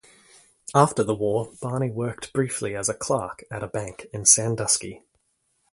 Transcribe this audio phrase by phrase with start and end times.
[0.73, 5.03] After the war, Barney worked briefly as a clerk at a bank in Sandusky.